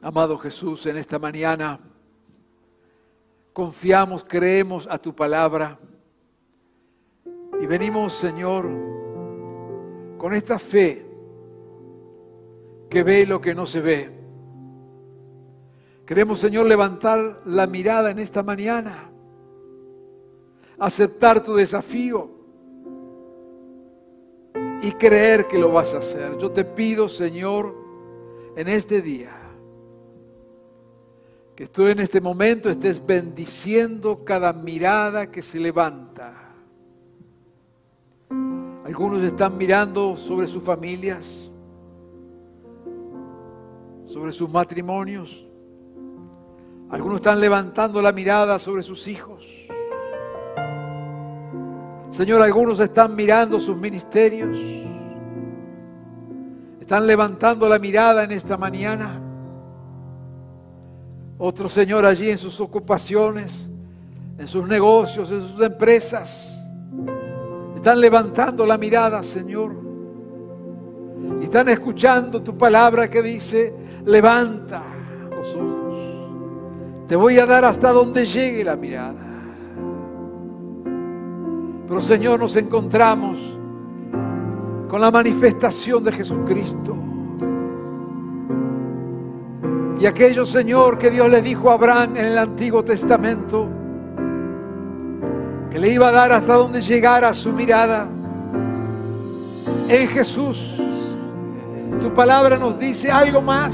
[0.00, 1.78] Amado Jesús, en esta mañana
[3.52, 5.78] confiamos, creemos a tu palabra
[7.60, 8.68] y venimos, Señor,
[10.16, 11.06] con esta fe
[12.88, 14.18] que ve lo que no se ve
[16.08, 19.10] Queremos, Señor, levantar la mirada en esta mañana,
[20.78, 22.30] aceptar tu desafío
[24.80, 26.38] y creer que lo vas a hacer.
[26.38, 27.74] Yo te pido, Señor,
[28.56, 29.36] en este día,
[31.54, 36.47] que tú en este momento estés bendiciendo cada mirada que se levanta.
[38.88, 41.46] Algunos están mirando sobre sus familias,
[44.06, 45.46] sobre sus matrimonios.
[46.88, 49.46] Algunos están levantando la mirada sobre sus hijos.
[52.08, 54.58] Señor, algunos están mirando sus ministerios.
[56.80, 59.20] Están levantando la mirada en esta mañana.
[61.36, 63.68] Otro Señor allí en sus ocupaciones,
[64.38, 66.47] en sus negocios, en sus empresas.
[67.88, 69.74] Están levantando la mirada, Señor.
[71.40, 73.74] Y están escuchando tu palabra que dice,
[74.04, 74.82] levanta
[75.30, 75.98] los ojos.
[77.06, 79.26] Te voy a dar hasta donde llegue la mirada.
[81.86, 83.38] Pero Señor, nos encontramos
[84.86, 86.94] con la manifestación de Jesucristo.
[89.98, 93.77] Y aquello, Señor, que Dios le dijo a Abraham en el Antiguo Testamento,
[95.70, 98.08] que le iba a dar hasta donde llegara su mirada,
[99.88, 100.76] en Jesús,
[102.00, 103.72] tu palabra nos dice algo más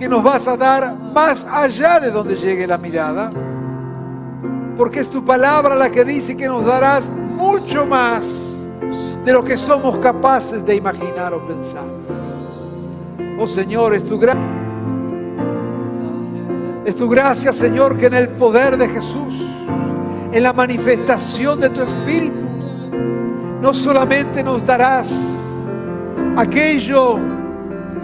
[0.00, 3.30] que nos vas a dar más allá de donde llegue la mirada.
[4.78, 8.26] Porque es tu palabra la que dice que nos darás mucho más
[9.24, 11.84] de lo que somos capaces de imaginar o pensar.
[13.38, 14.40] Oh Señor, es tu gracia.
[16.86, 19.44] Es tu gracia, Señor, que en el poder de Jesús,
[20.32, 22.38] en la manifestación de tu Espíritu,
[23.60, 25.08] no solamente nos darás
[26.36, 27.18] aquello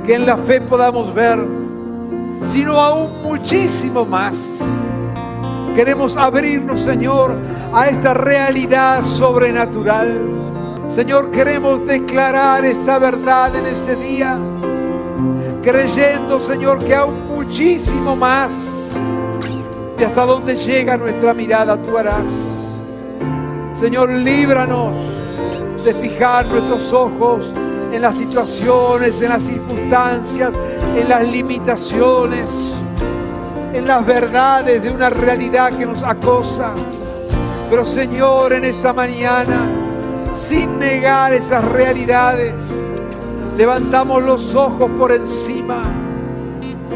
[0.04, 1.38] que en la fe podamos ver,
[2.42, 4.34] sino aún muchísimo más.
[5.74, 7.36] Queremos abrirnos, Señor,
[7.72, 10.18] a esta realidad sobrenatural.
[10.88, 14.38] Señor, queremos declarar esta verdad en este día,
[15.62, 18.50] creyendo, Señor, que aún muchísimo más
[19.96, 22.24] de hasta donde llega nuestra mirada tú harás.
[23.74, 24.92] Señor, líbranos
[25.84, 27.52] de fijar nuestros ojos
[27.92, 30.52] en las situaciones, en las circunstancias,
[30.96, 32.82] en las limitaciones,
[33.72, 36.74] en las verdades de una realidad que nos acosa.
[37.70, 39.68] Pero Señor, en esta mañana,
[40.36, 42.54] sin negar esas realidades,
[43.56, 45.84] levantamos los ojos por encima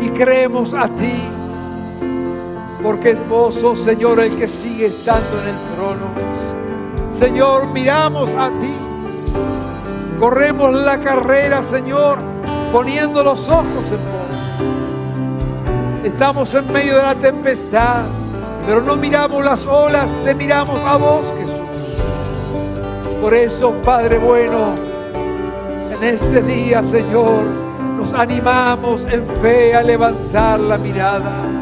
[0.01, 1.40] y creemos a ti.
[2.83, 3.17] Porque
[3.53, 6.07] sos, Señor, el que sigue estando en el trono.
[7.11, 8.75] Señor, miramos a ti.
[10.19, 12.19] Corremos la carrera, Señor,
[12.73, 14.21] poniendo los ojos en vos.
[16.05, 18.05] Estamos en medio de la tempestad,
[18.67, 21.57] pero no miramos las olas, te miramos a vos, Jesús.
[23.21, 24.75] Por eso, Padre bueno,
[25.91, 27.45] en este día, Señor,
[27.97, 31.60] nos animamos en fe a levantar la mirada.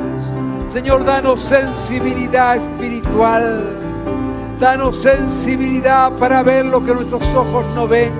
[0.78, 3.76] Señor, danos sensibilidad espiritual.
[4.60, 8.12] Danos sensibilidad para ver lo que nuestros ojos no ven.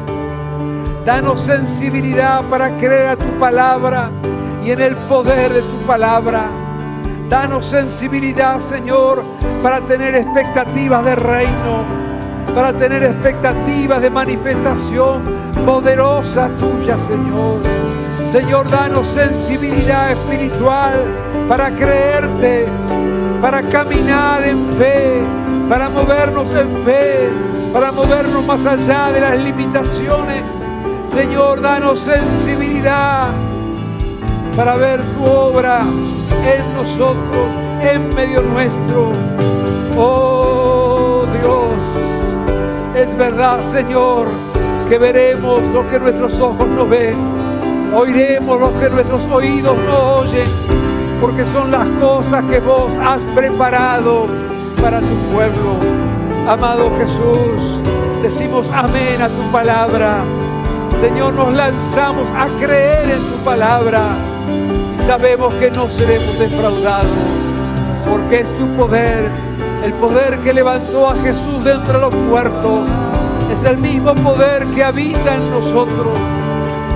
[1.07, 4.11] Danos sensibilidad para creer a tu palabra
[4.65, 6.51] y en el poder de tu palabra.
[7.31, 9.23] Danos sensibilidad, Señor,
[9.63, 11.85] para tener expectativas de reino,
[12.57, 15.23] para tener expectativas de manifestación
[15.65, 17.88] poderosa tuya, Señor.
[18.33, 21.03] Señor, danos sensibilidad espiritual
[21.49, 22.66] para creerte,
[23.41, 25.22] para caminar en fe,
[25.66, 27.31] para movernos en fe,
[27.72, 30.43] para movernos más allá de las limitaciones.
[31.07, 33.29] Señor, danos sensibilidad
[34.55, 37.49] para ver tu obra en nosotros,
[37.81, 39.12] en medio nuestro.
[39.97, 44.26] Oh Dios, es verdad, Señor,
[44.89, 47.16] que veremos lo que nuestros ojos no ven,
[47.95, 50.49] oiremos lo que nuestros oídos no oyen,
[51.20, 54.26] porque son las cosas que vos has preparado
[54.80, 55.76] para tu pueblo.
[56.49, 57.82] Amado Jesús,
[58.22, 60.22] decimos amén a tu palabra.
[61.01, 64.01] Señor, nos lanzamos a creer en tu palabra
[64.99, 67.07] y sabemos que no seremos defraudados,
[68.09, 69.30] porque es tu poder,
[69.84, 72.89] el poder que levantó a Jesús de entre los muertos,
[73.53, 76.38] es el mismo poder que habita en nosotros.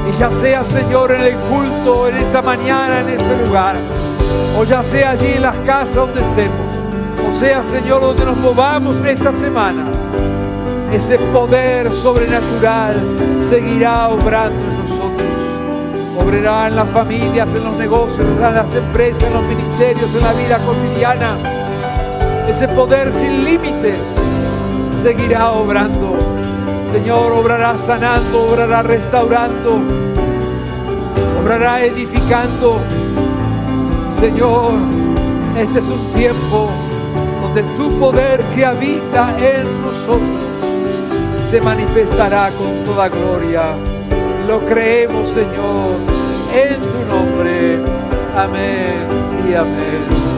[0.09, 3.77] Y ya sea, Señor, en el culto, en esta mañana, en este lugar,
[4.59, 6.73] o ya sea allí en las casas donde estemos,
[7.29, 9.85] o sea, Señor, donde nos movamos esta semana,
[10.93, 13.01] ese poder sobrenatural
[13.49, 15.29] seguirá obrando en nosotros.
[16.19, 20.33] Obrará en las familias, en los negocios, en las empresas, en los ministerios, en la
[20.33, 21.37] vida cotidiana.
[22.47, 23.97] Ese poder sin límites
[25.03, 26.12] seguirá obrando.
[26.93, 29.81] Señor, obrará sanando, obrará restaurando,
[31.41, 32.81] obrará edificando.
[34.21, 34.75] Señor,
[35.59, 36.69] este es un tiempo
[37.41, 40.43] donde tu poder que habita en nosotros
[41.51, 43.75] se manifestará con toda gloria.
[44.47, 45.97] Lo creemos, Señor,
[46.55, 47.81] en tu nombre.
[48.37, 49.09] Amén
[49.49, 50.32] y amén.